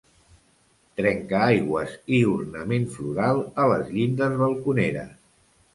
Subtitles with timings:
[1.01, 5.19] Trencaaigües i ornament floral a les llindes balconeres.